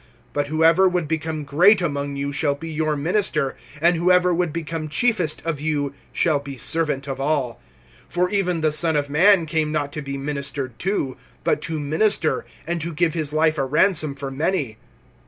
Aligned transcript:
But 0.33 0.47
whoever 0.47 0.89
would 0.89 1.07
become 1.07 1.43
great 1.43 1.79
among 1.79 2.15
you, 2.15 2.33
shall 2.33 2.55
be 2.55 2.71
your 2.71 2.95
minister; 2.97 3.55
(44)and 3.79 3.93
whoever 3.97 4.33
would 4.33 4.51
become 4.51 4.89
chiefest 4.89 5.43
of 5.45 5.61
you, 5.61 5.93
shall 6.11 6.39
be 6.39 6.57
servant 6.57 7.07
of 7.07 7.21
all. 7.21 7.61
(45)For 8.11 8.31
even 8.31 8.61
the 8.61 8.71
Son 8.71 8.95
of 8.95 9.11
man 9.11 9.45
came 9.45 9.71
not 9.71 9.93
to 9.93 10.01
be 10.01 10.17
ministered 10.17 10.79
to, 10.79 11.17
but 11.43 11.61
to 11.61 11.79
minister, 11.79 12.47
and 12.65 12.81
to 12.81 12.95
give 12.95 13.13
his 13.13 13.31
life 13.31 13.59
a 13.59 13.63
ransom 13.65 14.15
for 14.15 14.31
many. 14.31 14.77